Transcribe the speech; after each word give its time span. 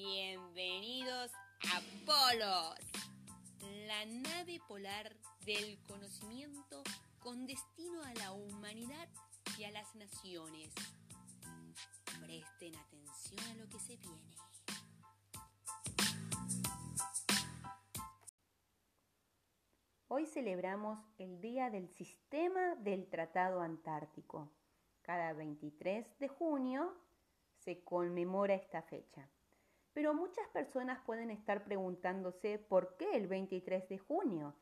Bienvenidos 0.00 1.32
a 1.74 1.80
Polos, 2.06 2.78
la 3.88 4.06
nave 4.06 4.60
polar 4.68 5.16
del 5.44 5.76
conocimiento 5.88 6.84
con 7.18 7.48
destino 7.48 8.04
a 8.04 8.14
la 8.14 8.30
humanidad 8.30 9.08
y 9.58 9.64
a 9.64 9.72
las 9.72 9.96
naciones. 9.96 10.72
Presten 12.24 12.76
atención 12.76 13.40
a 13.50 13.54
lo 13.56 13.68
que 13.68 13.80
se 13.80 13.96
viene. 13.96 14.36
Hoy 20.06 20.26
celebramos 20.26 21.00
el 21.18 21.40
Día 21.40 21.70
del 21.70 21.88
Sistema 21.88 22.76
del 22.76 23.08
Tratado 23.08 23.62
Antártico. 23.62 24.48
Cada 25.02 25.32
23 25.32 26.20
de 26.20 26.28
junio 26.28 26.94
se 27.56 27.82
conmemora 27.82 28.54
esta 28.54 28.82
fecha. 28.82 29.28
Pero 29.92 30.14
muchas 30.14 30.48
personas 30.48 31.00
pueden 31.04 31.30
estar 31.30 31.62
preguntándose 31.64 32.58
por 32.58 32.96
qué 32.96 33.14
el 33.16 33.26
23 33.26 33.86
de 33.88 33.98
junio, 33.98 34.54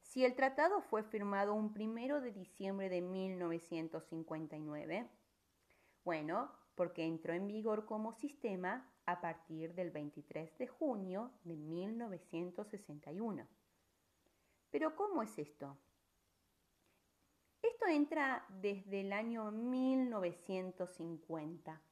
si 0.00 0.24
el 0.24 0.34
tratado 0.34 0.80
fue 0.80 1.02
firmado 1.02 1.52
un 1.54 1.74
primero 1.74 2.22
de 2.22 2.32
diciembre 2.32 2.88
de 2.88 3.02
1959. 3.02 5.10
Bueno, 6.04 6.50
porque 6.74 7.04
entró 7.04 7.34
en 7.34 7.46
vigor 7.46 7.84
como 7.84 8.14
sistema 8.14 8.90
a 9.04 9.20
partir 9.20 9.74
del 9.74 9.90
23 9.90 10.56
de 10.56 10.66
junio 10.66 11.32
de 11.44 11.56
1961. 11.56 13.46
Pero 14.70 14.96
¿cómo 14.96 15.22
es 15.22 15.38
esto? 15.38 15.76
Esto 17.60 17.86
entra 17.86 18.46
desde 18.48 19.00
el 19.00 19.12
año 19.12 19.50
1950 19.50 21.82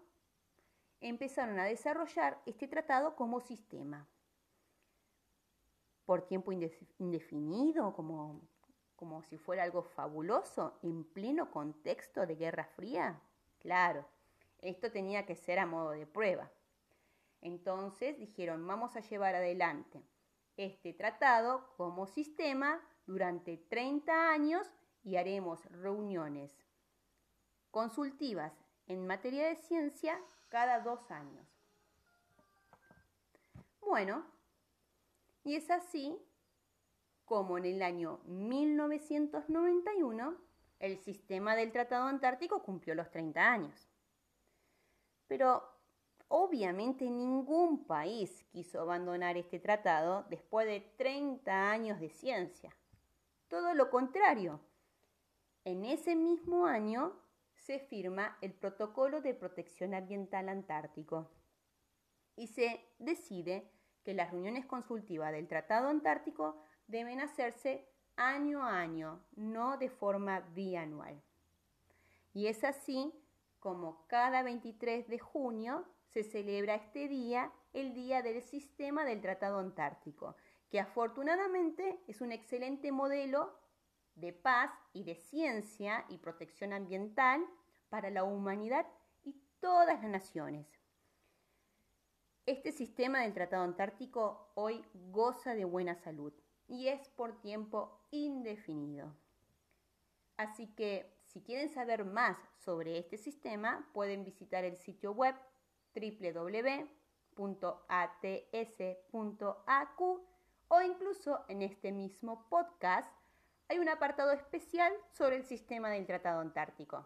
empezaron 1.01 1.59
a 1.59 1.65
desarrollar 1.65 2.41
este 2.45 2.67
tratado 2.67 3.15
como 3.15 3.41
sistema. 3.41 4.07
Por 6.05 6.21
tiempo 6.23 6.51
indefinido, 6.51 7.93
como, 7.93 8.41
como 8.95 9.23
si 9.23 9.37
fuera 9.37 9.63
algo 9.63 9.83
fabuloso, 9.83 10.77
en 10.83 11.03
pleno 11.03 11.51
contexto 11.51 12.25
de 12.25 12.35
Guerra 12.35 12.65
Fría. 12.65 13.21
Claro, 13.59 14.05
esto 14.59 14.91
tenía 14.91 15.25
que 15.25 15.35
ser 15.35 15.59
a 15.59 15.65
modo 15.65 15.91
de 15.91 16.05
prueba. 16.05 16.51
Entonces 17.41 18.19
dijeron, 18.19 18.65
vamos 18.67 18.95
a 18.95 19.01
llevar 19.01 19.35
adelante 19.35 20.03
este 20.57 20.93
tratado 20.93 21.73
como 21.77 22.05
sistema 22.05 22.81
durante 23.07 23.57
30 23.57 24.29
años 24.29 24.67
y 25.03 25.15
haremos 25.15 25.65
reuniones 25.71 26.55
consultivas 27.71 28.53
en 28.87 29.07
materia 29.07 29.47
de 29.47 29.55
ciencia 29.55 30.19
cada 30.49 30.81
dos 30.81 31.09
años. 31.09 31.47
Bueno, 33.79 34.25
y 35.43 35.55
es 35.55 35.71
así 35.71 36.17
como 37.25 37.57
en 37.57 37.65
el 37.65 37.81
año 37.81 38.19
1991 38.25 40.37
el 40.79 40.99
sistema 40.99 41.55
del 41.55 41.71
Tratado 41.71 42.07
Antártico 42.07 42.61
cumplió 42.61 42.93
los 42.95 43.09
30 43.09 43.41
años. 43.41 43.87
Pero 45.27 45.63
obviamente 46.27 47.09
ningún 47.09 47.85
país 47.85 48.43
quiso 48.51 48.81
abandonar 48.81 49.37
este 49.37 49.59
tratado 49.59 50.25
después 50.29 50.67
de 50.67 50.81
30 50.97 51.71
años 51.71 51.99
de 51.99 52.09
ciencia. 52.09 52.75
Todo 53.47 53.73
lo 53.73 53.89
contrario. 53.89 54.59
En 55.63 55.85
ese 55.85 56.15
mismo 56.15 56.65
año 56.65 57.13
se 57.71 57.79
firma 57.79 58.37
el 58.41 58.51
Protocolo 58.51 59.21
de 59.21 59.33
Protección 59.33 59.93
Ambiental 59.93 60.49
Antártico 60.49 61.31
y 62.35 62.47
se 62.47 62.85
decide 62.99 63.71
que 64.03 64.13
las 64.13 64.29
reuniones 64.31 64.65
consultivas 64.65 65.31
del 65.31 65.47
Tratado 65.47 65.87
Antártico 65.87 66.61
deben 66.87 67.21
hacerse 67.21 67.87
año 68.17 68.61
a 68.61 68.77
año, 68.77 69.23
no 69.37 69.77
de 69.77 69.89
forma 69.89 70.41
bianual. 70.53 71.23
Y 72.33 72.47
es 72.47 72.65
así 72.65 73.13
como 73.59 74.05
cada 74.07 74.43
23 74.43 75.07
de 75.07 75.19
junio 75.19 75.85
se 76.09 76.25
celebra 76.25 76.75
este 76.75 77.07
día, 77.07 77.53
el 77.71 77.93
Día 77.93 78.21
del 78.21 78.41
Sistema 78.41 79.05
del 79.05 79.21
Tratado 79.21 79.59
Antártico, 79.59 80.35
que 80.69 80.81
afortunadamente 80.81 82.01
es 82.09 82.19
un 82.19 82.33
excelente 82.33 82.91
modelo 82.91 83.57
de 84.15 84.33
paz 84.33 84.71
y 84.91 85.05
de 85.05 85.15
ciencia 85.15 86.03
y 86.09 86.17
protección 86.17 86.73
ambiental 86.73 87.41
para 87.91 88.09
la 88.09 88.23
humanidad 88.23 88.87
y 89.21 89.35
todas 89.59 90.01
las 90.01 90.09
naciones. 90.09 90.65
Este 92.45 92.71
sistema 92.71 93.19
del 93.19 93.33
Tratado 93.33 93.63
Antártico 93.63 94.49
hoy 94.55 94.83
goza 95.11 95.53
de 95.53 95.65
buena 95.65 95.95
salud 95.95 96.33
y 96.67 96.87
es 96.87 97.09
por 97.09 97.39
tiempo 97.41 98.01
indefinido. 98.09 99.13
Así 100.37 100.67
que 100.73 101.13
si 101.25 101.41
quieren 101.41 101.69
saber 101.69 102.05
más 102.05 102.37
sobre 102.55 102.97
este 102.97 103.17
sistema, 103.17 103.89
pueden 103.93 104.23
visitar 104.23 104.63
el 104.63 104.77
sitio 104.77 105.11
web 105.11 105.35
www.ats.aq 105.93 106.81
o 110.69 110.81
incluso 110.81 111.43
en 111.49 111.61
este 111.61 111.91
mismo 111.91 112.47
podcast 112.47 113.13
hay 113.67 113.79
un 113.79 113.89
apartado 113.89 114.31
especial 114.31 114.93
sobre 115.11 115.35
el 115.35 115.43
sistema 115.43 115.89
del 115.89 116.05
Tratado 116.05 116.39
Antártico. 116.39 117.05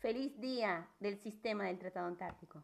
Feliz 0.00 0.38
día 0.40 0.88
del 1.00 1.18
sistema 1.18 1.64
del 1.64 1.78
Tratado 1.80 2.06
Antártico. 2.06 2.62